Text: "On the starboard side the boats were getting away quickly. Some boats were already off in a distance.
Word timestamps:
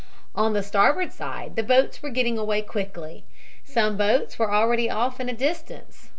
"On 0.33 0.53
the 0.53 0.63
starboard 0.63 1.13
side 1.13 1.55
the 1.55 1.61
boats 1.61 2.01
were 2.01 2.09
getting 2.09 2.35
away 2.35 2.63
quickly. 2.63 3.23
Some 3.63 3.97
boats 3.97 4.39
were 4.39 4.51
already 4.51 4.89
off 4.89 5.19
in 5.19 5.29
a 5.29 5.31
distance. 5.33 6.09